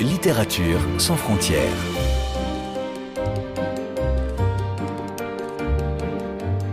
[0.00, 1.60] Littérature sans frontières.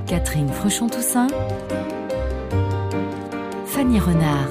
[0.06, 1.28] Catherine Fruchon-Toussaint.
[3.66, 4.50] Fanny Renard.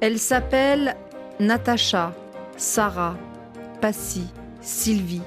[0.00, 0.96] Elle s'appelle
[1.40, 2.14] Natacha,
[2.56, 3.16] Sarah,
[3.80, 4.26] Passy,
[4.60, 5.22] Sylvie,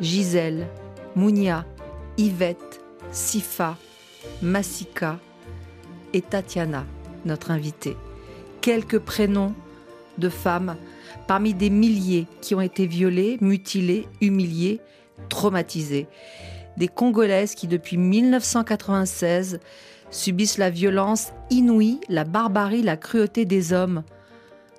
[0.00, 0.66] Gisèle,
[1.14, 1.64] Mounia,
[2.16, 2.80] Yvette,
[3.12, 3.76] Sifa,
[4.42, 5.18] Massika
[6.12, 6.84] et Tatiana,
[7.28, 7.96] notre invitée.
[8.60, 9.54] Quelques prénoms
[10.18, 10.76] de femmes
[11.28, 14.80] parmi des milliers qui ont été violées, mutilées, humiliées,
[15.28, 16.08] traumatisées.
[16.76, 19.60] Des Congolaises qui, depuis 1996,
[20.10, 24.02] subissent la violence inouïe, la barbarie, la cruauté des hommes.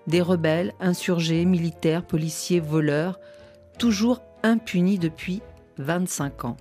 [0.08, 3.20] Des rebelles, insurgés, militaires, policiers, voleurs,
[3.78, 5.42] toujours impunis depuis
[5.78, 6.58] 25 ans.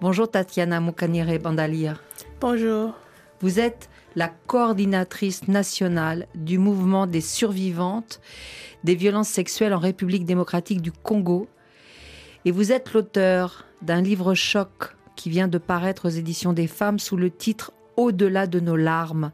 [0.00, 1.94] Bonjour Tatiana Moukanire Bandalia.
[2.40, 2.94] Bonjour.
[3.40, 8.20] Vous êtes la coordinatrice nationale du mouvement des survivantes
[8.84, 11.48] des violences sexuelles en République démocratique du Congo.
[12.44, 16.98] Et vous êtes l'auteur d'un livre choc qui vient de paraître aux éditions des femmes
[16.98, 19.32] sous le titre Au-delà de nos larmes,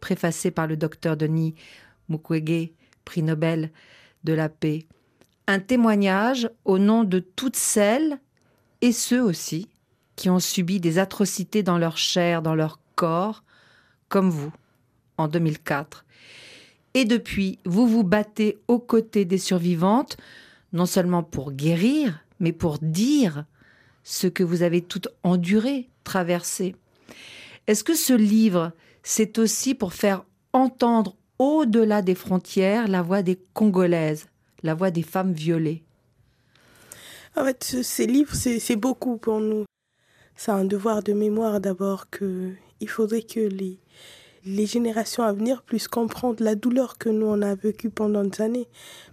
[0.00, 1.54] préfacé par le docteur Denis
[2.08, 2.70] Mukwege,
[3.04, 3.70] prix Nobel
[4.24, 4.86] de la paix.
[5.46, 8.18] Un témoignage au nom de toutes celles
[8.80, 9.68] et ceux aussi
[10.16, 13.43] qui ont subi des atrocités dans leur chair, dans leur corps,
[14.14, 14.52] comme vous,
[15.18, 16.04] en 2004.
[16.94, 20.16] Et depuis, vous vous battez aux côtés des survivantes,
[20.72, 23.44] non seulement pour guérir, mais pour dire
[24.04, 26.76] ce que vous avez tout enduré, traversé.
[27.66, 28.70] Est-ce que ce livre,
[29.02, 34.28] c'est aussi pour faire entendre au-delà des frontières la voix des Congolaises,
[34.62, 35.82] la voix des femmes violées?
[37.34, 39.64] En fait, ces livres, c'est beaucoup pour nous.
[40.36, 43.80] C'est un devoir de mémoire d'abord que il faudrait que les,
[44.44, 48.42] les générations à venir puissent comprendre la douleur que nous on a vécue pendant des
[48.42, 48.68] années.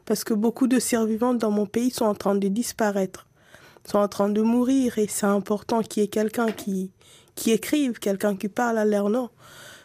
[0.05, 3.27] Parce que beaucoup de survivants dans mon pays sont en train de disparaître,
[3.85, 6.91] sont en train de mourir et c'est important qu'il y ait quelqu'un qui,
[7.35, 9.29] qui écrive, quelqu'un qui parle à leur nom.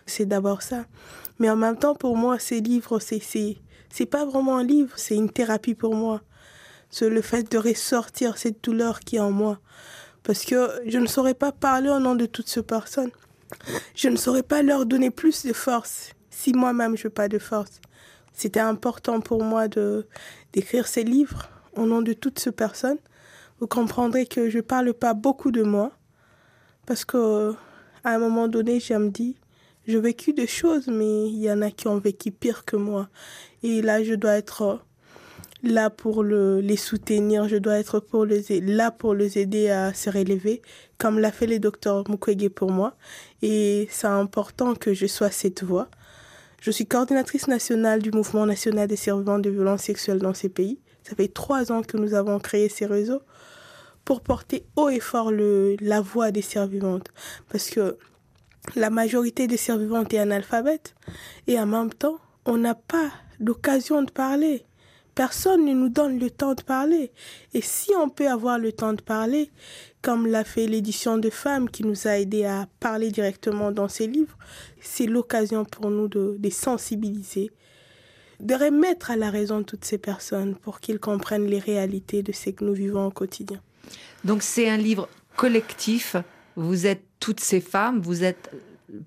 [0.05, 0.87] C'est d'abord ça.
[1.39, 3.57] Mais en même temps, pour moi, ces livres, c'est, c'est,
[3.91, 6.23] c'est pas vraiment un livre, c'est une thérapie pour moi.
[6.91, 9.59] C'est le fait de ressortir cette douleur qui est en moi.
[10.23, 13.11] Parce que je ne saurais pas parler au nom de toutes ces personnes.
[13.95, 17.39] Je ne saurais pas leur donner plus de force si moi-même je n'ai pas de
[17.39, 17.81] force.
[18.33, 20.07] C'était important pour moi de
[20.53, 22.99] d'écrire ces livres au nom de toutes ces personnes.
[23.61, 25.93] Vous comprendrez que je ne parle pas beaucoup de moi
[26.87, 27.55] parce que
[28.05, 29.37] à un moment donné, j'ai me dit,
[29.87, 33.09] j'ai vécu des choses, mais il y en a qui ont vécu pire que moi.
[33.65, 34.81] Et là, je dois être
[35.63, 39.95] là pour le, les soutenir, je dois être pour les, là pour les aider à
[39.95, 40.63] se relever,
[40.99, 42.95] comme l'a fait le docteur Mukwege pour moi.
[43.43, 45.89] Et c'est important que je sois cette voix.
[46.61, 50.81] Je suis coordinatrice nationale du mouvement national des survivants de violences sexuelles dans ces pays.
[51.03, 53.23] Ça fait trois ans que nous avons créé ces réseaux
[54.05, 57.09] pour porter haut et fort le, la voix des survivantes.
[57.51, 57.97] Parce que
[58.75, 60.95] la majorité des survivantes est analphabète
[61.47, 64.65] et en même temps, on n'a pas l'occasion de parler.
[65.17, 67.11] Personne ne nous donne le temps de parler.
[67.55, 69.51] Et si on peut avoir le temps de parler,
[70.03, 74.07] comme l'a fait l'édition de femmes qui nous a aidé à parler directement dans ces
[74.07, 74.37] livres,
[74.83, 77.51] c'est l'occasion pour nous de les sensibiliser,
[78.41, 82.51] de remettre à la raison toutes ces personnes pour qu'ils comprennent les réalités de ce
[82.51, 83.63] que nous vivons au quotidien.
[84.23, 86.17] Donc c'est un livre collectif.
[86.57, 88.51] Vous êtes toutes ces femmes, vous êtes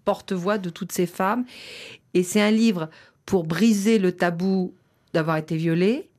[0.05, 1.45] porte-voix de toutes ces femmes.
[2.15, 2.89] Et c'est un livre
[3.27, 4.73] pour briser le tabou
[5.13, 6.09] d'avoir été violée,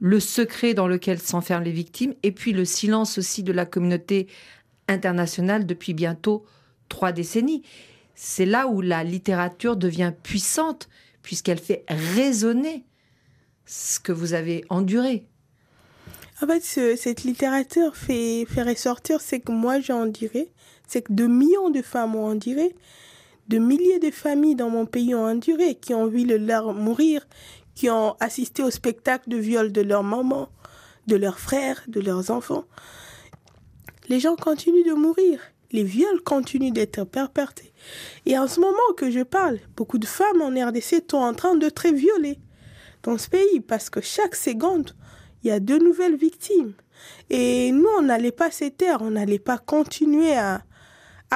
[0.00, 4.26] le secret dans lequel s'enferment les victimes, et puis le silence aussi de la communauté
[4.88, 6.44] internationale depuis bientôt
[6.88, 7.62] trois décennies.
[8.14, 10.88] C'est là où la littérature devient puissante,
[11.22, 12.84] puisqu'elle fait résonner
[13.66, 15.26] ce que vous avez enduré.
[16.42, 20.52] En fait, cette littérature fait, ressortir ce que moi j'ai enduré,
[20.86, 22.74] c'est que de millions de femmes ont enduré,
[23.48, 27.26] de milliers de familles dans mon pays ont enduré, qui ont vu leur mourir,
[27.74, 30.48] qui ont assisté au spectacle de viol de leur maman,
[31.06, 32.64] de leurs frères, de leurs enfants.
[34.08, 35.40] Les gens continuent de mourir.
[35.72, 37.72] Les viols continuent d'être perpétrés.
[38.26, 41.56] Et en ce moment que je parle, beaucoup de femmes en RDC sont en train
[41.56, 42.38] d'être violées
[43.02, 44.94] dans ce pays parce que chaque seconde,
[45.42, 46.74] il y a de nouvelles victimes.
[47.28, 50.62] Et nous, on n'allait pas s'éteindre, on n'allait pas continuer à,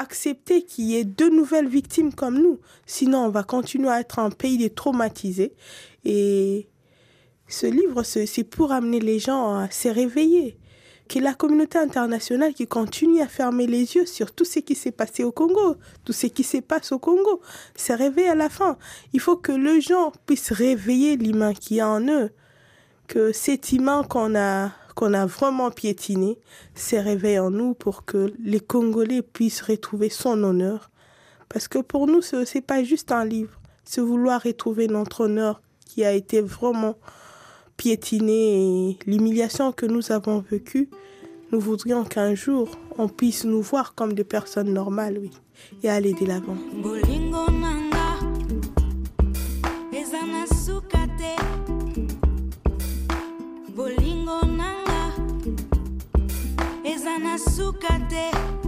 [0.01, 2.59] accepter qu'il y ait de nouvelles victimes comme nous.
[2.87, 5.55] Sinon, on va continuer à être un pays de traumatisés.
[6.05, 6.69] Et
[7.49, 10.59] ce livre, c'est pour amener les gens à se réveiller.
[11.09, 14.93] que la communauté internationale qui continue à fermer les yeux sur tout ce qui s'est
[14.93, 17.41] passé au Congo, tout ce qui se passe au Congo,
[17.75, 18.77] s'est réveillé à la fin.
[19.15, 22.31] Il faut que les gens puissent réveiller l'humain qui y a en eux,
[23.07, 26.39] que cet humain qu'on a qu'on a vraiment piétiné
[26.75, 30.91] se réveille en nous pour que les Congolais puissent retrouver son honneur.
[31.49, 35.63] Parce que pour nous, ce n'est pas juste un livre, c'est vouloir retrouver notre honneur
[35.87, 36.97] qui a été vraiment
[37.77, 40.91] piétiné et l'humiliation que nous avons vécue.
[41.53, 42.69] Nous voudrions qu'un jour,
[42.99, 45.31] on puisse nous voir comme des personnes normales, oui,
[45.85, 46.57] et aller de l'avant.
[57.27, 58.68] azúcar de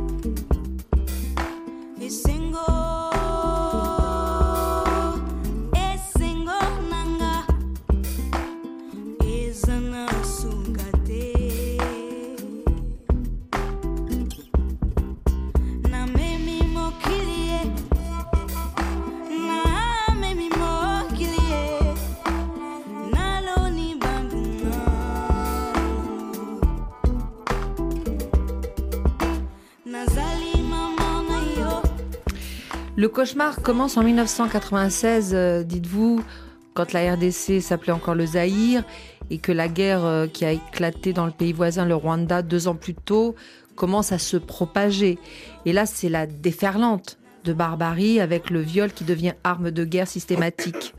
[33.00, 36.22] Le cauchemar commence en 1996, euh, dites-vous,
[36.74, 38.84] quand la RDC s'appelait encore le Zaïre
[39.30, 42.68] et que la guerre euh, qui a éclaté dans le pays voisin, le Rwanda, deux
[42.68, 43.34] ans plus tôt,
[43.74, 45.18] commence à se propager.
[45.64, 50.06] Et là, c'est la déferlante de barbarie avec le viol qui devient arme de guerre
[50.06, 50.94] systématique.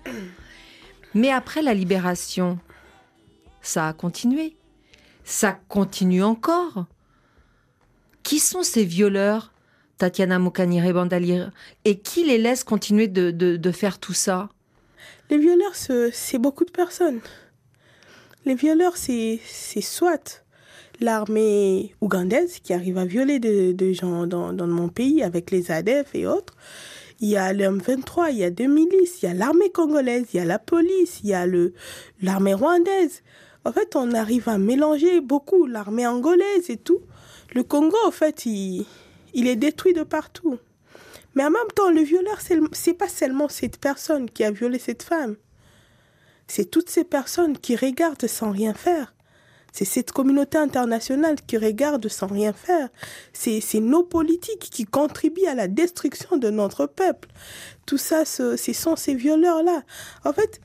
[1.14, 2.58] Mais après la libération,
[3.62, 4.58] ça a continué.
[5.24, 6.88] Ça continue encore.
[8.24, 9.52] Qui sont ces violeurs?
[10.02, 11.52] Tatiana Moukanire Bandalir,
[11.86, 14.50] et qui les laisse continuer de, faire tout ça?
[15.30, 17.20] Les violeurs, c'est beaucoup de personnes.
[18.46, 19.40] Les violeurs, c'est
[19.80, 20.44] soit
[21.02, 26.26] l'armée ougandaise qui arrive à violer des gens dans, mon pays avec les ADF et
[26.26, 26.56] autres.
[27.20, 30.26] Il y a le M23, il y a deux milices, il y a l'armée congolaise,
[30.34, 31.46] il y a la police, il y a
[32.24, 33.22] l'armée rwandaise.
[33.66, 37.02] En fait, on arrive à mélanger beaucoup l'armée angolaise et tout.
[37.54, 38.88] Le Congo, en fait, il,
[39.34, 40.60] il est détruit de partout.
[41.36, 42.40] Mais en même temps, le violeur,
[42.74, 45.36] c'est pas seulement cette personne qui a violé cette femme.
[46.48, 49.14] C'est toutes ces personnes qui regardent sans rien faire.
[49.72, 52.90] C'est cette communauté internationale qui regarde sans rien faire.
[53.32, 57.30] C'est nos politiques qui contribuent à la destruction de notre peuple.
[57.86, 59.84] Tout ça, ce, ce sont ces violeurs-là.
[60.26, 60.60] En fait,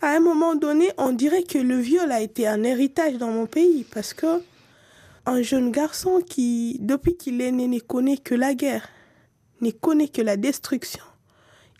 [0.00, 3.46] à un moment donné, on dirait que le viol a été un héritage dans mon
[3.46, 4.40] pays parce que
[5.26, 8.88] un jeune garçon qui, depuis qu'il est né, ne connaît que la guerre,
[9.60, 11.02] ne connaît que la destruction.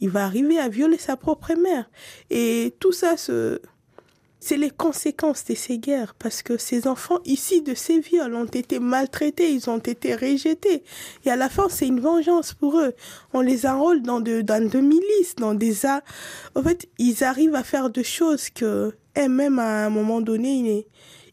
[0.01, 1.89] Il va arriver à violer sa propre mère.
[2.29, 7.75] Et tout ça, c'est les conséquences de ces guerres, parce que ces enfants ici de
[7.75, 10.83] ces viols ont été maltraités, ils ont été rejetés.
[11.25, 12.93] Et à la fin, c'est une vengeance pour eux.
[13.33, 15.87] On les enrôle dans de, dans de milices, dans des...
[15.87, 20.85] En fait, ils arrivent à faire des choses que, eux-mêmes, à un moment donné, ils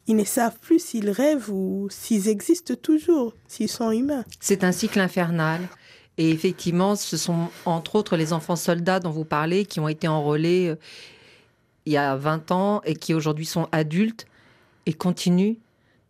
[0.07, 4.25] ne savent plus s'ils rêvent ou s'ils existent toujours, s'ils sont humains.
[4.39, 5.61] C'est un cycle infernal.
[6.17, 10.07] Et effectivement, ce sont entre autres les enfants soldats dont vous parlez qui ont été
[10.07, 10.75] enrôlés euh,
[11.85, 14.25] il y a 20 ans et qui aujourd'hui sont adultes
[14.85, 15.55] et continuent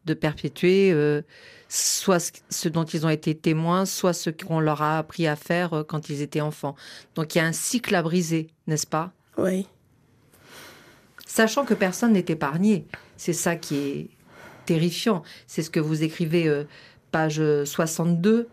[0.06, 1.22] de perpétuer euh,
[1.70, 5.74] soit ce dont ils ont été témoins, soit ce qu'on leur a appris à faire
[5.74, 6.76] euh, quand ils étaient enfants.
[7.16, 9.14] Donc il y a un cycle à briser, n'est-ce pas?
[9.38, 9.68] Oui.
[11.36, 12.86] Sachant que personne n'est épargné.
[13.18, 14.10] C'est ça qui est
[14.68, 15.24] terrifiant.
[15.48, 16.66] C'est ce que vous écrivez, euh,
[17.10, 18.48] page 62.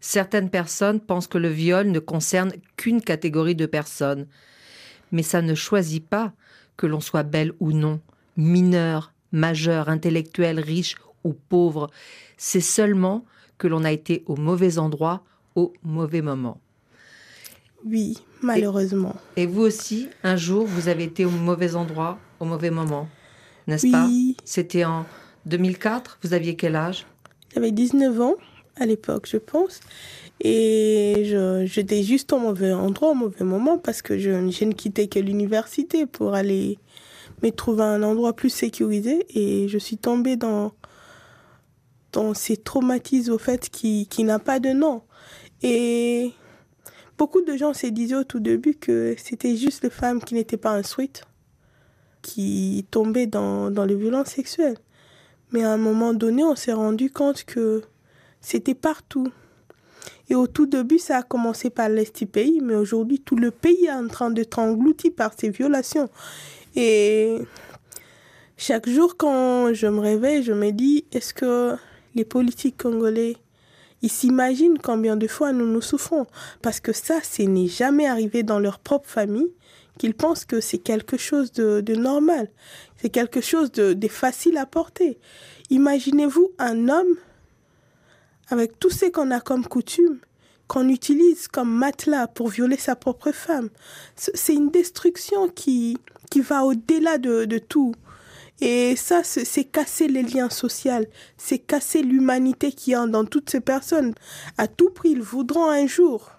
[0.00, 4.26] Certaines personnes pensent que le viol ne concerne qu'une catégorie de personnes.
[5.12, 6.32] Mais ça ne choisit pas
[6.78, 8.00] que l'on soit belle ou non,
[8.38, 11.90] mineur, majeur, intellectuel, riche ou pauvre.
[12.38, 13.26] C'est seulement
[13.58, 15.22] que l'on a été au mauvais endroit
[15.54, 16.62] au mauvais moment.
[17.84, 19.14] Oui, malheureusement.
[19.36, 23.08] Et, vous aussi, un jour, vous avez été au mauvais endroit, au mauvais moment,
[23.66, 24.08] n'est-ce pas
[24.44, 25.04] C'était en
[25.46, 26.18] 2004.
[26.22, 27.06] Vous aviez quel âge?
[27.54, 28.34] J'avais 19 ans
[28.76, 29.80] à l'époque, je pense.
[30.40, 31.32] Et
[31.66, 36.06] j'étais juste au mauvais endroit, au mauvais moment, parce que je, ne quittais que l'université
[36.06, 36.78] pour aller
[37.42, 39.26] me trouver un endroit plus sécurisé.
[39.34, 40.72] Et je suis tombée dans,
[42.12, 45.02] dans ces traumatismes, au fait, qui, qui n'a pas de nom.
[45.62, 46.32] Et
[47.16, 50.56] Beaucoup de gens se disaient au tout début que c'était juste les femmes qui n'étaient
[50.56, 51.22] pas instruites,
[52.22, 54.78] qui tombaient dans, dans les violences sexuelles.
[55.52, 57.82] Mais à un moment donné, on s'est rendu compte que
[58.40, 59.28] c'était partout.
[60.28, 63.50] Et au tout début, ça a commencé par l'Est du pays, mais aujourd'hui, tout le
[63.50, 66.08] pays est en train d'être englouti par ces violations.
[66.74, 67.38] Et
[68.56, 71.76] chaque jour quand je me réveille, je me dis, est-ce que
[72.14, 73.36] les politiques congolais,
[74.04, 76.26] ils s'imaginent combien de fois nous nous souffrons
[76.60, 79.50] Parce que ça, ce n'est jamais arrivé dans leur propre famille
[79.96, 82.50] qu'ils pensent que c'est quelque chose de, normal,
[82.98, 85.18] c'est quelque chose de, facile à porter.
[85.70, 87.16] Imaginez-vous un homme
[88.50, 90.18] avec tout ce qu'on a comme coutume,
[90.68, 93.70] qu'on utilise comme matelas pour violer sa propre femme.
[94.16, 95.96] C'est une destruction qui,
[96.30, 97.94] qui va au-delà de, de tout.
[98.60, 101.04] Et ça, c'est casser les liens sociaux,
[101.36, 104.14] c'est casser l'humanité qui y a dans toutes ces personnes.
[104.58, 106.30] À tout prix, ils voudront un jour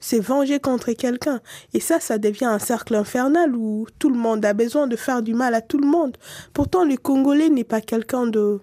[0.00, 1.40] se venger contre quelqu'un.
[1.74, 5.22] Et ça, ça devient un cercle infernal où tout le monde a besoin de faire
[5.22, 6.16] du mal à tout le monde.
[6.52, 8.60] Pourtant, le Congolais n'est pas quelqu'un de,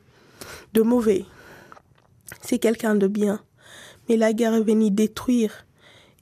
[0.74, 1.26] de mauvais.
[2.42, 3.42] C'est quelqu'un de bien.
[4.08, 5.66] Mais la guerre est venue détruire.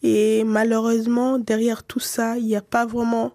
[0.02, 3.34] Et malheureusement, derrière tout ça, il n'y a pas vraiment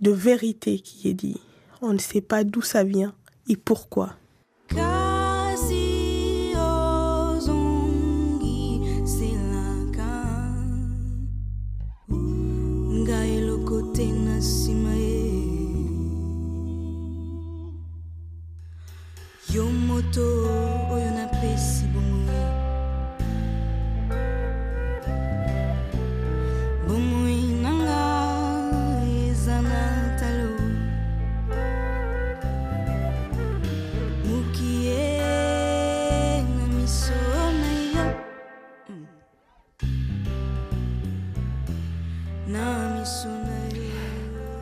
[0.00, 1.40] de vérité qui est dit.
[1.80, 3.14] On ne sait pas d'où ça vient
[3.48, 4.14] et pourquoi.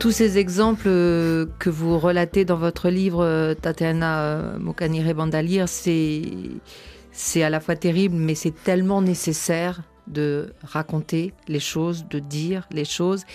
[0.07, 5.67] Tous ces exemples euh, que vous relatez dans votre livre, euh, Tatiana euh, Mokanire Bandalir,
[5.67, 6.21] c'est,
[7.11, 12.69] c'est à la fois terrible, mais c'est tellement nécessaire de raconter les choses, de dire
[12.71, 13.25] les choses.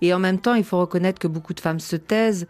[0.00, 2.46] Et en même temps, il faut reconnaître que beaucoup de femmes se taisent.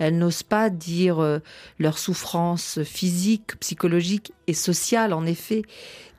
[0.00, 1.40] Elles n'osent pas dire
[1.78, 5.62] leur souffrance physique, psychologique et sociale, en effet.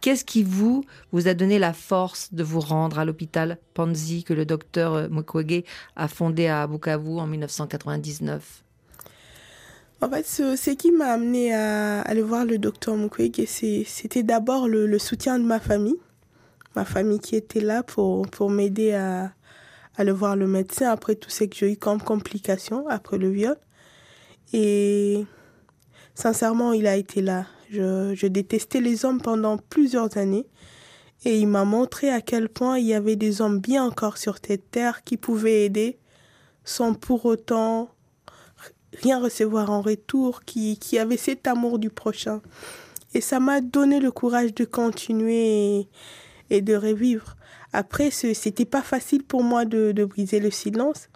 [0.02, 4.34] Qu'est-ce qui vous, vous a donné la force de vous rendre à l'hôpital Panzi que
[4.34, 5.64] le docteur euh, Mukwege
[5.96, 8.64] a fondé à Bukavu en 1999
[10.04, 14.98] en fait, ce, qui m'a amené à aller voir le docteur Mukwege, c'était d'abord le,
[14.98, 15.98] soutien de ma famille.
[16.76, 19.32] Ma famille qui était là pour, pour m'aider à,
[19.98, 23.56] aller voir le médecin après tout ce que j'ai eu comme complications après le viol.
[24.54, 25.26] Et
[26.16, 27.46] sincèrement, il a été là.
[27.70, 30.46] Je, détestais les hommes pendant plusieurs années
[31.24, 34.38] et il m'a montré à quel point il y avait des hommes bien encore sur
[34.46, 35.98] cette terre qui pouvaient aider
[36.66, 37.90] sans pour autant
[39.02, 42.42] rien recevoir en retour, qui, qui avaient cet amour du prochain.
[43.14, 45.88] Et ça m'a donné le courage de continuer
[46.50, 47.36] et, de revivre.
[47.74, 51.10] Après, ce n'était pas facile pour moi de, briser le silence.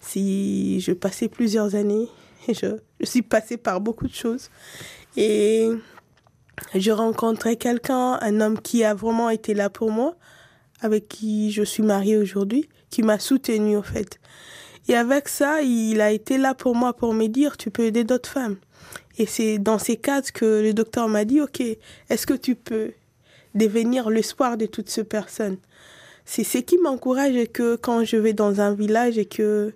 [0.00, 2.08] Si je passais plusieurs années,
[2.54, 4.50] je, je suis passée par beaucoup de choses.
[5.16, 5.70] Et
[6.74, 10.16] je rencontrais quelqu'un, un homme qui a vraiment été là pour moi,
[10.80, 14.18] avec qui je suis mariée aujourd'hui, qui m'a soutenue au fait.
[14.88, 18.04] Et avec ça, il a été là pour moi pour me dire, tu peux aider
[18.04, 18.56] d'autres femmes.
[19.18, 22.92] Et c'est dans ces cas que le docteur m'a dit, OK, est-ce que tu peux
[23.54, 25.56] devenir l'espoir de toutes ces personnes
[26.24, 29.72] C'est ce qui m'encourage que quand je vais dans un village et que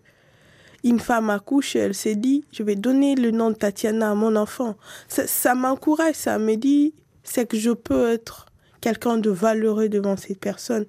[0.85, 4.37] une femme accouche, elle s'est dit, je vais donner le nom de Tatiana à mon
[4.37, 4.77] enfant.
[5.09, 8.47] Ça, m'encourage, ça me dit, c'est que je peux être
[8.81, 10.87] quelqu'un de valeureux devant cette personne.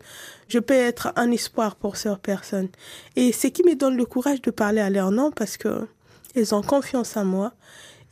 [0.48, 2.70] Je peux être un espoir pour cette personne.
[3.16, 5.88] Et ce qui me donne le courage de parler à leur nom parce que
[6.36, 7.54] elles ont confiance en moi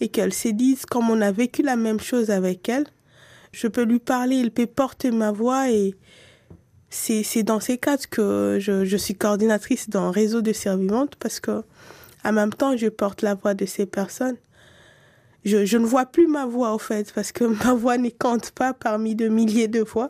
[0.01, 2.87] et qu'elles se disent, comme on a vécu la même chose avec elles,
[3.51, 5.95] je peux lui parler, il peut porter ma voix et
[6.89, 11.63] c'est dans ces cas que je, je, suis coordinatrice d'un réseau de survivantes parce que
[12.23, 14.37] en même temps je porte la voix de ces personnes.
[15.45, 18.51] Je, je ne vois plus ma voix au fait parce que ma voix ne compte
[18.51, 20.09] pas parmi de milliers de voix.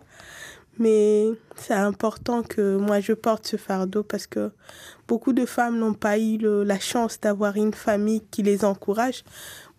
[0.79, 1.25] Mais
[1.57, 4.51] c'est important que moi je porte ce fardeau parce que
[5.09, 9.25] beaucoup de femmes n'ont pas eu la chance d'avoir une famille qui les encourage.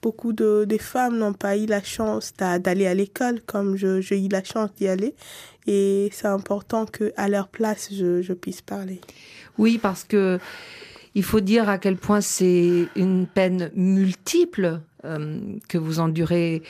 [0.03, 4.29] Beaucoup de, de femmes n'ont pas eu la chance d'aller à l'école comme j'ai eu
[4.29, 5.15] la chance d'y aller.
[5.73, 9.01] Et c'est important qu'à leur place, je, je puisse parler.
[9.57, 10.41] Oui, parce que
[11.15, 16.65] il faut dire à quel point c'est une peine multiple euh, que vous endurez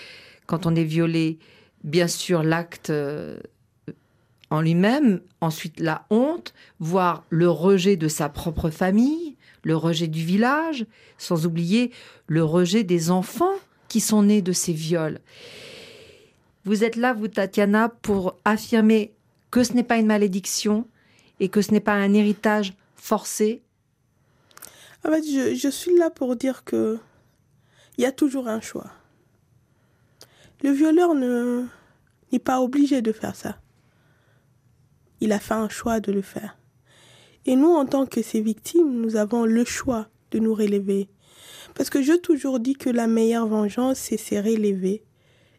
[0.44, 1.38] quand on est violé.
[1.82, 3.38] Bien sûr, l'acte euh,
[4.50, 10.22] en lui-même, ensuite la honte, voire le rejet de sa propre famille, le rejet du
[10.22, 10.84] village,
[11.16, 11.90] sans oublier
[12.26, 13.56] le rejet des enfants
[13.88, 15.20] qui sont nés de ces viols.
[16.64, 19.14] Vous êtes là, vous, Tatiana, pour affirmer
[19.50, 20.86] que ce n'est pas une malédiction
[21.40, 23.62] et que ce n'est pas un héritage forcé
[25.04, 25.22] En fait,
[25.54, 26.98] je, suis là pour dire que
[27.96, 28.90] il y a toujours un choix.
[30.62, 31.64] Le violeur ne
[32.32, 33.58] n'est pas obligé de faire ça.
[35.20, 36.56] Il a fait un choix de le faire.
[37.46, 41.08] Et nous, en tant que ses victimes, nous avons le choix de nous relever.
[41.74, 45.02] Parce que je toujours dis que la meilleure vengeance, c'est se relever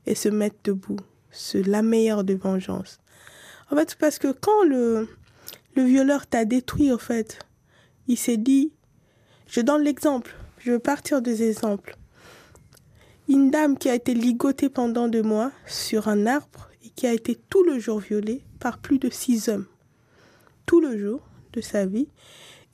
[0.06, 1.00] et se mettre debout.
[1.30, 3.00] C'est la meilleure des vengeances.
[3.72, 5.08] En fait, parce que quand le,
[5.76, 7.40] le violeur t'a détruit, en fait,
[8.08, 8.74] il s'est dit,
[9.48, 11.96] je donne l'exemple, je veux partir des exemples.
[13.30, 17.14] Une dame qui a été ligotée pendant deux mois sur un arbre et qui a
[17.14, 19.68] été tout le jour violée par plus de six hommes.
[20.66, 21.22] Tout le jour
[21.54, 22.08] de sa vie.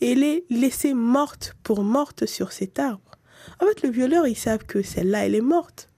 [0.01, 3.17] Et elle est laissée morte pour morte sur cet arbre.
[3.59, 5.89] En fait, le violeur, ils savent que celle-là, elle est morte.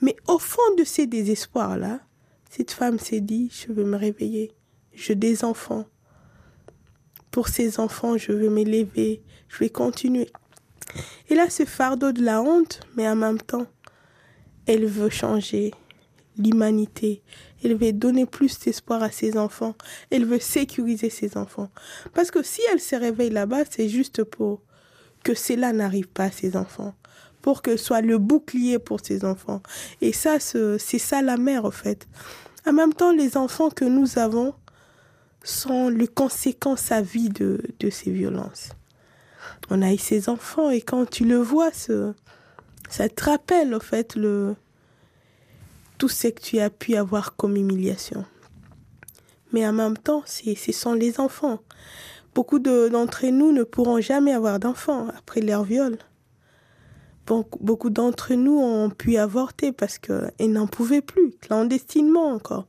[0.00, 2.00] Mais au fond de ces désespoirs-là,
[2.48, 4.52] cette femme s'est dit, je veux me réveiller.
[4.92, 5.86] Je des enfants.
[7.30, 9.22] Pour ces enfants, je veux m'élever.
[9.48, 10.30] Je vais continuer.
[11.28, 13.66] Et là, ce fardeau de la honte, mais en même temps,
[14.66, 15.72] elle veut changer
[16.36, 17.22] l'humanité.
[17.62, 19.74] Elle veut donner plus d'espoir à ses enfants.
[20.10, 21.70] Elle veut sécuriser ses enfants.
[22.14, 24.62] Parce que si elle se réveille là-bas, c'est juste pour
[25.22, 26.94] que cela n'arrive pas à ses enfants.
[27.42, 29.62] Pour que soit le bouclier pour ses enfants.
[30.00, 32.06] Et ça, c'est ça la mère, en fait.
[32.66, 34.54] En même temps, les enfants que nous avons
[35.42, 38.70] sont les conséquences à vie de, ces violences.
[39.70, 44.18] On a eu ces enfants et quand tu le vois, ça te rappelle, en fait,
[45.98, 48.24] tout ce que tu as pu avoir comme humiliation.
[49.52, 51.60] Mais en même temps, ce sont les enfants.
[52.34, 55.98] Beaucoup d'entre nous ne pourront jamais avoir d'enfants après leur viol.
[57.60, 62.66] Beaucoup d'entre nous ont pu avorter parce qu'elles n'en pouvaient plus, clandestinement encore.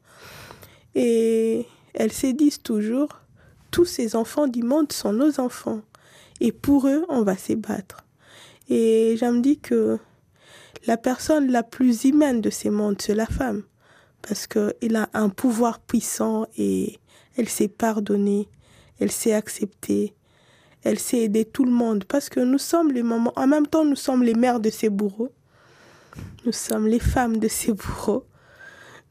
[0.95, 3.21] Et elles se disent toujours,
[3.71, 5.81] tous ces enfants du monde sont nos enfants.
[6.39, 8.05] Et pour eux, on va se battre.
[8.69, 9.99] Et je me dis que
[10.87, 13.63] la personne la plus humaine de ces mondes, c'est la femme.
[14.21, 16.99] Parce qu'elle a un pouvoir puissant et
[17.37, 18.47] elle sait pardonner,
[18.99, 20.13] elle sait accepter,
[20.83, 22.03] elle sait aider tout le monde.
[22.05, 24.89] Parce que nous sommes les mamans, en même temps, nous sommes les mères de ces
[24.89, 25.31] bourreaux.
[26.45, 28.25] Nous sommes les femmes de ces bourreaux.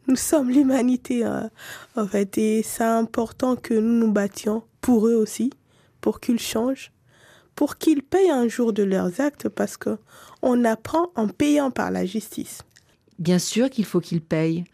[0.09, 1.51] Nous sommes l'humanité, hein,
[1.97, 2.37] en fait.
[2.39, 5.51] Et c'est important que nous nous battions pour eux aussi,
[6.01, 6.93] pour qu'ils changent
[7.61, 9.99] pour qu'ils payent un jour de leurs actes parce que
[10.41, 12.63] on apprend en payant par la justice.
[13.19, 14.65] Bien sûr qu'il faut qu'ils payent.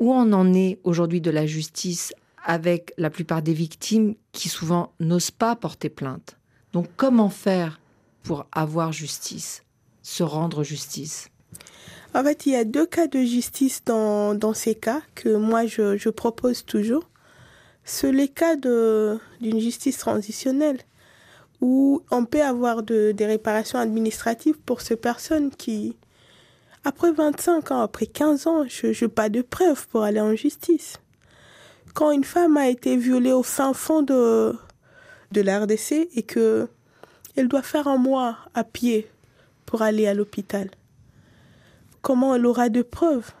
[0.00, 2.12] Où on en est aujourd'hui de la justice
[2.44, 6.36] avec la plupart des victimes qui souvent n'osent pas porter plainte.
[6.72, 7.80] Donc comment faire
[8.22, 9.62] pour avoir justice,
[10.02, 11.28] se rendre justice?
[12.14, 15.66] En fait, il y a deux cas de justice dans, dans ces cas que moi
[15.66, 17.08] je, propose toujours.
[17.84, 20.78] C'est les cas d'une justice transitionnelle
[21.60, 25.96] où on peut avoir de, des réparations administratives pour ces personnes qui,
[26.84, 31.01] après 25 ans, après 15 ans, je n'ai pas de preuves pour aller en justice.
[31.94, 34.54] Quand une femme a été violée au fin fond de,
[35.32, 36.68] de la et que
[37.36, 39.10] elle doit faire un mois à pied
[39.66, 40.70] pour aller à l'hôpital,
[42.00, 43.32] comment elle aura de preuves?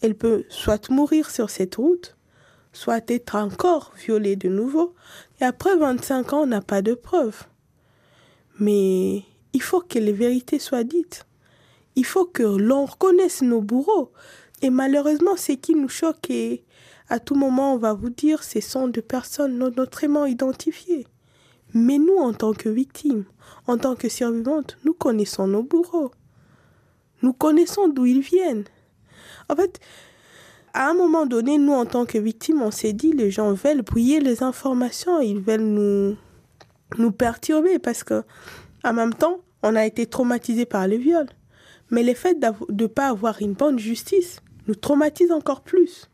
[0.00, 2.16] Elle peut soit mourir sur cette route,
[2.72, 4.94] soit être encore violée de nouveau,
[5.40, 7.44] et après 25 ans, on n'a pas de preuves.
[8.60, 11.26] Mais il faut que les vérités soient dites.
[11.96, 14.12] Il faut que l'on reconnaisse nos bourreaux.
[14.62, 16.64] Et malheureusement, ce qui nous choque, et
[17.08, 21.06] à tout moment, on va vous dire, ce sont des personnes non identifiées.
[21.74, 23.24] Mais nous, en tant que victimes,
[23.66, 26.12] en tant que survivantes, nous connaissons nos bourreaux.
[27.22, 28.64] Nous connaissons d'où ils viennent.
[29.48, 29.80] En fait,
[30.74, 33.82] à un moment donné, nous, en tant que victimes, on s'est dit, les gens veulent
[33.82, 36.16] brouiller les informations, ils veulent nous,
[36.96, 38.22] nous perturber parce que,
[38.84, 41.26] en même temps, on a été traumatisé par le viol.
[41.90, 46.07] Mais le fait de ne pas avoir une bonne justice nous traumatise encore plus.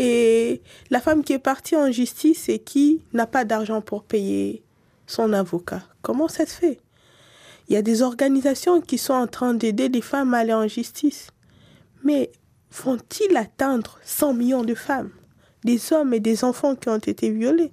[0.00, 4.62] Et la femme qui est partie en justice et qui n'a pas d'argent pour payer
[5.08, 6.80] son avocat, comment ça se fait?
[7.68, 10.68] Il y a des organisations qui sont en train d'aider les femmes à aller en
[10.68, 11.28] justice.
[12.04, 12.30] Mais
[12.70, 15.10] vont-ils atteindre 100 millions de femmes,
[15.64, 17.72] des hommes et des enfants qui ont été violés?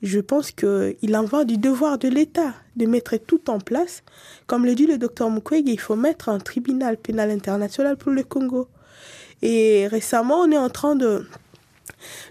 [0.00, 4.02] Je pense qu'il en va du devoir de l'État de mettre tout en place.
[4.46, 8.22] Comme le dit le docteur Mukwege, il faut mettre un tribunal pénal international pour le
[8.22, 8.68] Congo.
[9.42, 11.26] Et récemment, on est en train de...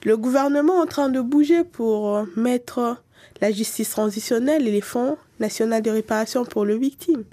[0.04, 2.98] Le gouvernement est en train de bouger pour mettre
[3.41, 7.24] la justice transitionnelle et les fonds nationaux de réparation pour les victimes.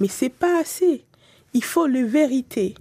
[0.00, 1.04] Mais c'est pas assez.
[1.54, 2.74] Il faut le vérité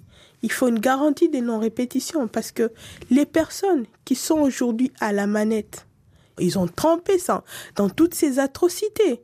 [0.44, 2.72] il faut une garantie de non-répétition parce que
[3.10, 5.86] les personnes qui sont aujourd'hui à la manette,
[6.40, 7.44] ils ont trempé ça
[7.76, 9.24] dans toutes ces atrocités.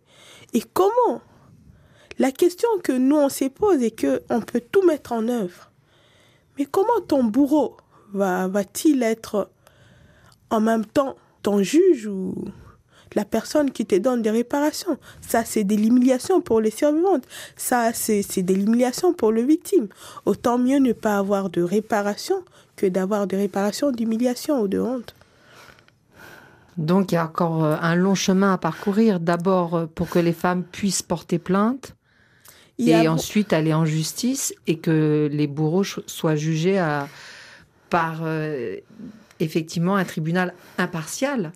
[0.53, 1.21] Et comment?
[2.19, 5.71] La question que nous on se pose est que on peut tout mettre en œuvre.
[6.57, 7.77] Mais comment ton bourreau
[8.13, 9.49] va va-t-il être
[10.49, 12.33] en même temps ton juge ou
[13.15, 14.97] la personne qui te donne des réparations?
[15.21, 17.25] Ça, c'est des l'humiliation pour les survivantes.
[17.55, 19.87] Ça, c'est des l'humiliation pour le victime.
[20.25, 22.43] Autant mieux ne pas avoir de réparation
[22.75, 25.15] que d'avoir des réparations d'humiliation ou de honte.
[26.77, 29.19] Donc il y a encore euh, un long chemin à parcourir.
[29.19, 31.95] D'abord euh, pour que les femmes puissent porter plainte
[32.79, 37.07] et ensuite aller en justice et que les bourreaux soient jugés à,
[37.89, 38.77] par euh,
[39.39, 41.51] effectivement un tribunal impartial.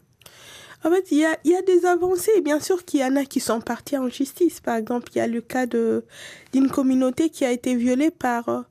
[0.83, 2.41] En fait, il y a, y a, des avancées.
[2.41, 4.59] Bien sûr qu'il y en a qui sont partis en justice.
[4.59, 8.65] Par exemple, il y a le cas d'une communauté qui a été violée par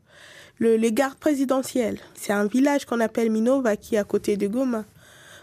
[0.59, 1.99] le, les gardes présidentiels.
[2.15, 4.85] C'est un village qu'on appelle Minova qui est à côté de Goma.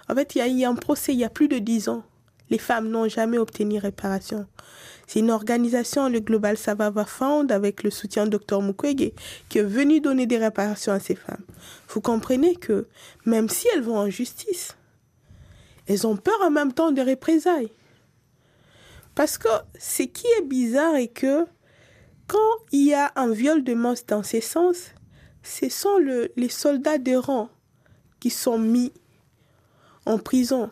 [0.09, 2.03] En fait, il y a eu un procès il y a plus de dix ans.
[2.49, 4.45] Les femmes n'ont jamais obtenu réparation.
[5.07, 9.11] C'est une organisation, le Global Savava Fund, avec le soutien de Dr Mukwege,
[9.49, 11.43] qui est venu donner des réparations à ces femmes.
[11.89, 12.87] Vous comprenez que
[13.25, 14.75] même si elles vont en justice,
[15.87, 17.71] elles ont peur en même temps des représailles.
[19.15, 21.45] Parce que ce qui est bizarre est que
[22.27, 22.37] quand
[22.71, 24.91] il y a un viol de masse dans ces sens,
[25.43, 25.97] ce sont
[26.35, 27.49] les soldats de rang
[28.19, 28.93] qui sont mis
[30.05, 30.71] en prison.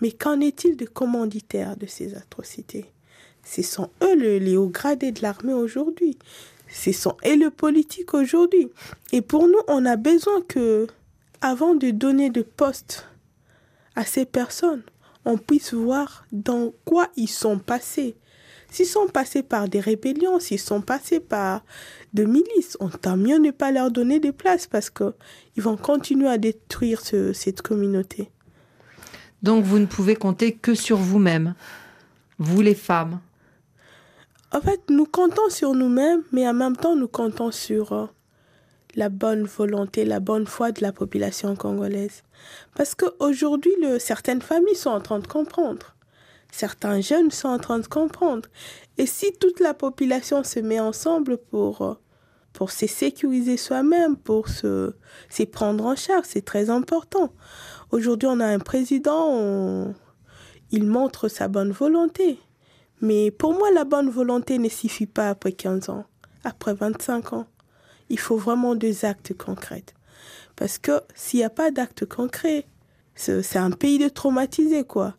[0.00, 2.86] Mais qu'en est-il des commanditaires de ces atrocités?
[3.50, 6.16] Ce sont eux les hauts gradés de l'armée aujourd'hui.
[6.68, 8.70] Ce sont eux le politique aujourd'hui.
[9.10, 10.86] Et pour nous, on a besoin que,
[11.40, 13.08] avant de donner de postes
[13.96, 14.84] à ces personnes,
[15.24, 18.14] on puisse voir dans quoi ils sont passés.
[18.70, 21.64] S'ils sont passés par des rébellions, s'ils sont passés par
[22.14, 25.12] de milices, on tant mieux ne pas leur donner des places parce qu'ils
[25.56, 28.30] vont continuer à détruire cette communauté.
[29.42, 31.54] Donc vous ne pouvez compter que sur vous-même,
[32.38, 33.18] vous les femmes.
[34.52, 38.06] En fait, nous comptons sur nous-mêmes, mais en même temps, nous comptons sur euh,
[38.96, 42.24] la bonne volonté, la bonne foi de la population congolaise.
[42.74, 45.94] Parce qu'aujourd'hui, certaines familles sont en train de comprendre.
[46.50, 48.48] Certains jeunes sont en train de comprendre.
[48.98, 51.94] Et si toute la population se met ensemble pour, euh,
[52.52, 54.94] pour se sécuriser soi-même, pour se,
[55.28, 57.32] se prendre en charge, c'est très important.
[57.92, 59.94] Aujourd'hui, on a un président,
[60.72, 62.40] il montre sa bonne volonté.
[63.00, 66.04] Mais pour moi, la bonne volonté ne suffit pas après 15 ans,
[66.44, 67.46] après 25 ans.
[68.08, 69.84] Il faut vraiment des actes concrets.
[70.56, 72.66] Parce que s'il n'y a pas d'actes concrets,
[73.14, 75.16] c'est un pays de traumatisés, quoi.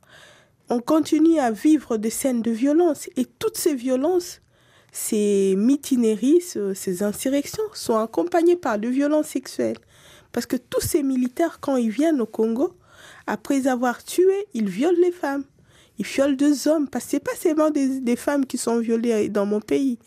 [0.69, 4.41] On continue à vivre des scènes de violence et toutes ces violences,
[4.91, 9.77] ces mutineries, ces insurrections sont accompagnées par de violences sexuelles.
[10.31, 12.75] Parce que tous ces militaires, quand ils viennent au Congo,
[13.27, 15.43] après avoir tué, ils violent les femmes.
[15.97, 16.87] Ils violent deux hommes.
[16.87, 19.97] Parce que ce n'est pas seulement des, femmes qui sont violées dans mon pays.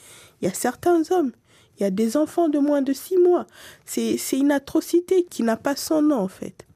[0.40, 1.32] Il y a certains hommes.
[1.78, 3.46] Il y a des enfants de moins de six mois.
[3.84, 6.66] C'est une atrocité qui n'a pas son nom, en fait.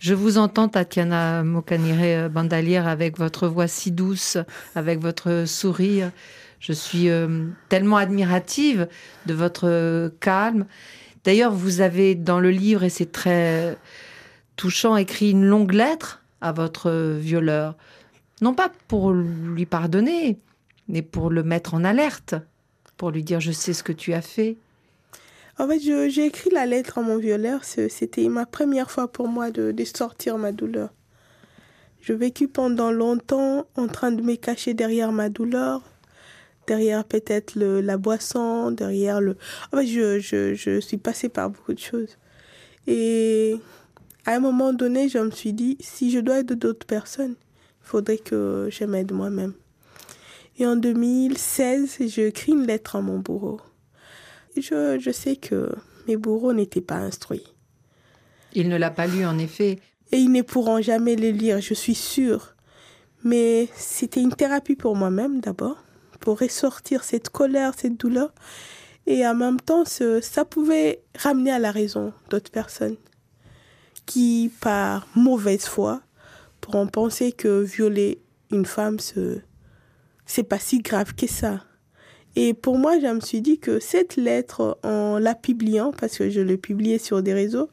[0.00, 4.36] Je vous entends, Tatiana Mokanire Bandalière, avec votre voix si douce,
[4.74, 6.10] avec votre sourire.
[6.60, 8.88] Je suis euh, tellement admirative
[9.26, 10.66] de votre calme
[11.24, 13.78] D'ailleurs, vous avez dans le livre, et c'est très
[14.56, 17.76] touchant, écrit une longue lettre à votre violeur.
[18.44, 20.38] Non pas pour lui pardonner,
[20.86, 22.34] mais pour le mettre en alerte,
[22.98, 24.58] pour lui dire je sais ce que tu as fait.
[25.58, 27.64] En fait, j'ai écrit la lettre à mon violeur.
[27.64, 30.90] C'était ma première fois pour moi de, sortir ma douleur.
[32.02, 35.80] Je vécu pendant longtemps en train de me cacher derrière ma douleur,
[36.66, 39.38] derrière peut-être la boisson, derrière le...
[39.72, 42.18] je, je, je suis passée par beaucoup de choses.
[42.86, 43.58] Et
[44.26, 47.36] à un moment donné, je me suis dit, si je dois aider d'autres personnes,
[47.84, 49.52] faudrait que je m'aide moi-même.
[50.58, 53.60] Et en 2016, j'écris une lettre à mon bourreau.
[54.56, 55.70] Je, je sais que
[56.08, 57.46] mes bourreaux n'étaient pas instruits.
[58.52, 59.78] Il ne l'a pas lu, en effet.
[60.12, 62.54] Et ils ne pourront jamais le lire, je suis sûre.
[63.24, 65.84] Mais c'était une thérapie pour moi-même d'abord
[66.24, 68.32] pour ressortir cette colère, cette douleur.
[69.06, 72.96] Et en même temps, ça pouvait ramener à la raison d'autres personnes
[74.06, 76.00] qui, par mauvaise foi,
[76.64, 79.40] pourront penser que violer une femme, ce
[80.24, 81.62] c'est pas si grave que ça.
[82.36, 86.30] Et pour moi, je me suis dit que cette lettre, en la publiant, parce que
[86.30, 87.68] je l'ai publiée sur des réseaux,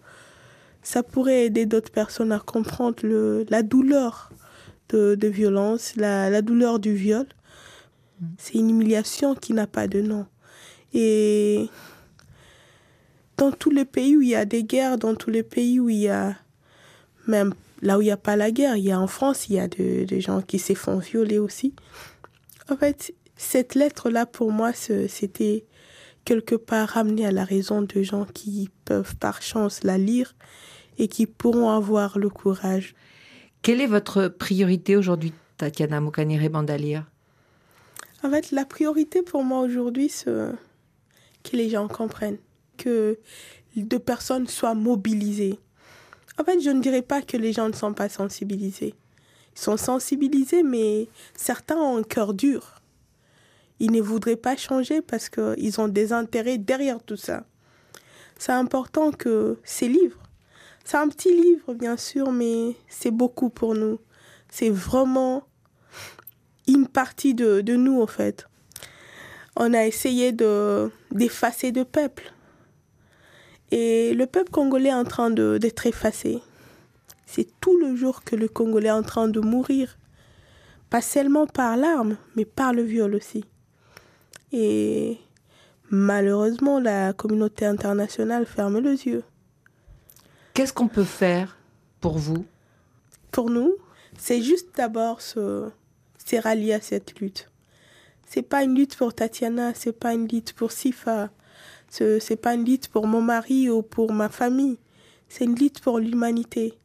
[0.83, 4.29] ça pourrait aider d'autres personnes à comprendre le, la douleur
[4.89, 7.25] de, de violence, la, la douleur du viol.
[8.37, 10.25] C'est une humiliation qui n'a pas de nom.
[10.93, 11.69] Et
[13.37, 15.87] dans tous les pays où il y a des guerres, dans tous les pays où
[15.89, 16.35] il y a,
[17.25, 19.55] même là où il n'y a pas la guerre, il y a en France, il
[19.55, 21.73] y a des gens qui se font violer aussi.
[22.69, 25.65] En fait, cette lettre-là, pour moi, c'était
[26.25, 30.35] quelque part ramener à la raison de gens qui peuvent par chance la lire
[30.97, 32.95] et qui pourront avoir le courage.
[33.61, 37.05] Quelle est votre priorité aujourd'hui, Tatiana Mokanire Bandalir
[38.23, 40.31] En fait, la priorité pour moi aujourd'hui, c'est
[41.43, 42.37] que les gens comprennent,
[42.77, 43.19] que
[43.75, 45.59] deux personnes soient mobilisées.
[46.41, 48.95] En fait, je ne dirais pas que les gens ne sont pas sensibilisés.
[49.55, 52.81] Ils sont sensibilisés, mais certains ont un cœur dur.
[53.79, 57.43] Ils ne voudraient pas changer parce qu'ils ont des intérêts derrière tout ça.
[58.39, 60.17] C'est important que ces livres,
[60.83, 63.99] c'est un petit livre bien sûr, mais c'est beaucoup pour nous.
[64.49, 65.43] C'est vraiment
[66.67, 68.47] une partie de, de nous en fait.
[69.55, 72.33] On a essayé de d'effacer le peuple.
[73.71, 76.41] Et le peuple congolais est en train d'être effacé.
[77.25, 79.97] C'est tout le jour que le Congolais est en train de mourir.
[80.89, 83.45] Pas seulement par l'arme, mais par le viol aussi.
[84.51, 85.17] Et
[85.89, 89.23] malheureusement, la communauté internationale ferme les yeux.
[90.53, 91.57] Qu'est-ce qu'on peut faire
[92.01, 92.45] pour vous?
[93.31, 93.75] Pour nous,
[94.17, 95.69] c'est juste d'abord se,
[96.25, 97.49] se rallier à cette lutte.
[98.27, 101.29] C'est pas une lutte pour Tatiana, c'est pas une lutte pour Sifa,
[101.91, 104.77] c'est pas une lutte pour mon mari ou pour ma famille.
[105.27, 106.79] C'est une lutte pour l'humanité.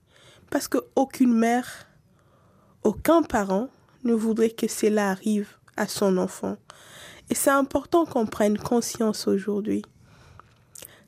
[0.50, 1.86] Parce qu'aucune mère,
[2.82, 3.68] aucun parent
[4.04, 6.56] ne voudrait que cela arrive à son enfant.
[7.30, 9.82] Et c'est important qu'on prenne conscience aujourd'hui.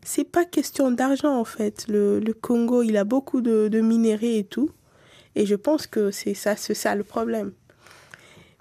[0.05, 1.87] C'est pas question d'argent en fait.
[1.89, 4.71] Le, Congo, il a beaucoup de, de minéraux et tout.
[5.35, 7.53] Et je pense que c'est ça, c'est ça le problème.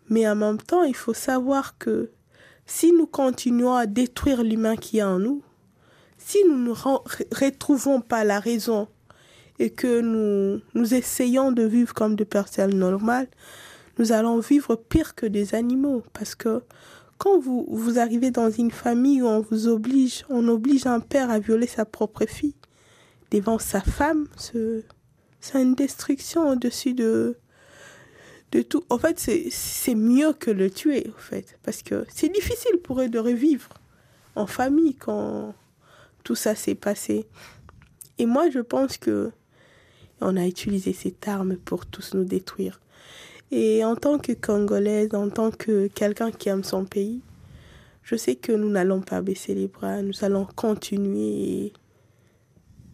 [0.10, 2.12] Mais en même temps, il faut savoir que
[2.67, 5.41] si nous continuons à détruire l'humain qui est en nous,
[6.17, 8.88] si nous ne retrouvons pas la raison
[9.58, 13.27] et que nous, nous essayons de vivre comme des personnes normales,
[13.97, 16.03] nous allons vivre pire que des animaux.
[16.13, 16.62] Parce que
[17.17, 21.32] quand vous, vous arrivez dans une famille où on vous oblige, on oblige un père
[21.32, 22.56] à violer sa propre fille
[23.32, 27.38] devant sa femme, c'est une destruction au-dessus de,
[28.51, 28.83] de tout.
[28.89, 31.57] En fait, c'est mieux que le tuer, en fait.
[31.63, 33.69] Parce que c'est difficile pour eux de revivre
[34.36, 35.53] en famille quand
[36.23, 37.25] tout ça s'est passé.
[38.17, 39.31] Et moi, je pense que
[40.19, 42.81] on a utilisé cette arme pour tous nous détruire.
[43.51, 47.21] Et en tant que Congolaise, en tant que quelqu'un qui aime son pays,
[48.03, 51.73] je sais que nous n'allons pas baisser les bras, nous allons continuer.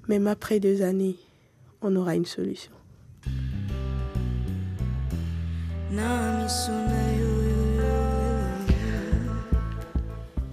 [0.08, 1.18] même après deux années,
[1.82, 2.72] on aura une solution.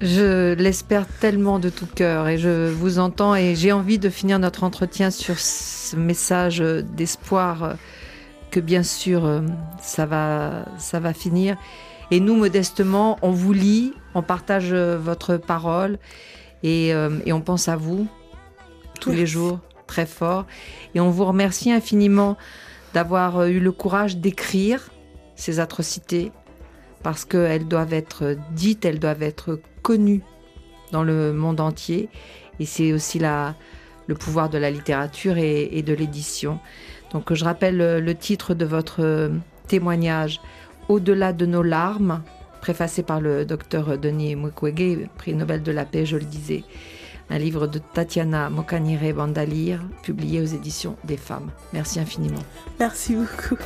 [0.00, 4.38] Je l'espère tellement de tout cœur et je vous entends et j'ai envie de finir
[4.38, 7.76] notre entretien sur ce message d'espoir
[8.50, 9.42] que bien sûr
[9.80, 11.56] ça va, ça va finir.
[12.10, 15.98] Et nous, modestement, on vous lit, on partage votre parole
[16.62, 18.08] et, euh, et on pense à vous
[19.00, 20.46] tous les jours très fort.
[20.94, 22.36] Et on vous remercie infiniment
[22.94, 24.90] d'avoir eu le courage d'écrire
[25.40, 26.32] ces atrocités
[27.02, 30.20] parce qu'elles doivent être dites, elles doivent être connu
[30.92, 32.08] dans le monde entier.
[32.58, 36.58] Et c'est aussi le pouvoir de la littérature et, de l'édition.
[37.12, 39.30] Donc je rappelle le, titre de votre
[39.66, 40.40] témoignage,
[40.88, 42.22] Au-delà de nos larmes,
[42.60, 46.64] préfacé par le docteur Denis Mukwege, prix Nobel de la paix, je le disais.
[47.30, 51.50] Un livre de Tatiana Mokanire Bandalir, publié aux éditions des femmes.
[51.72, 52.42] Merci infiniment.
[52.80, 53.56] Merci beaucoup.